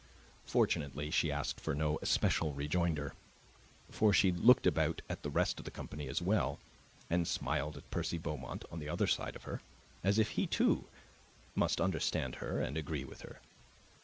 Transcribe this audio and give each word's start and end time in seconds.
Fortunately 0.47 1.11
she 1.11 1.31
asked 1.31 1.59
for 1.59 1.75
no 1.75 1.99
especial 2.01 2.53
rejoinder, 2.55 3.13
for 3.91 4.11
she 4.11 4.31
looked 4.31 4.65
about 4.65 5.03
at 5.07 5.21
the 5.21 5.29
rest 5.29 5.59
of 5.59 5.63
the 5.63 5.69
company 5.69 6.07
as 6.07 6.23
well, 6.23 6.57
and 7.07 7.27
smiled 7.27 7.77
at 7.77 7.91
Percy 7.91 8.17
Beaumont, 8.17 8.65
on 8.71 8.79
the 8.79 8.89
other 8.89 9.05
side 9.05 9.35
of 9.35 9.43
her, 9.43 9.61
as 10.03 10.17
if 10.17 10.29
he 10.29 10.47
too 10.47 10.85
much 11.53 11.79
understand 11.79 12.37
her 12.37 12.59
and 12.59 12.77
agree 12.79 13.03
with 13.03 13.21
her. 13.21 13.41